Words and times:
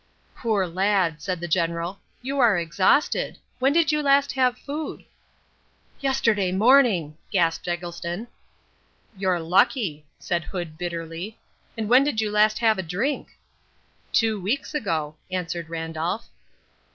"Poor 0.35 0.65
lad," 0.65 1.21
said 1.21 1.39
the 1.39 1.47
General, 1.47 1.99
"you 2.23 2.39
are 2.39 2.57
exhausted. 2.57 3.37
When 3.59 3.71
did 3.71 3.91
you 3.91 4.01
last 4.01 4.31
have 4.31 4.57
food?" 4.57 5.05
"Yesterday 5.99 6.51
morning," 6.51 7.19
gasped 7.29 7.67
Eggleston. 7.67 8.27
"You're 9.15 9.39
lucky," 9.39 10.03
said 10.17 10.45
Hood 10.45 10.75
bitterly. 10.75 11.37
"And 11.77 11.87
when 11.87 12.03
did 12.03 12.19
you 12.19 12.31
last 12.31 12.57
have 12.57 12.79
a 12.79 12.81
drink?" 12.81 13.37
"Two 14.11 14.41
weeks 14.41 14.73
ago," 14.73 15.17
answered 15.29 15.69
Randolph. 15.69 16.27